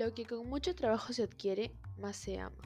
Lo 0.00 0.14
que 0.14 0.24
con 0.24 0.48
mucho 0.48 0.74
trabajo 0.74 1.12
se 1.12 1.24
adquiere, 1.24 1.72
más 1.98 2.16
se 2.16 2.38
ama. 2.38 2.56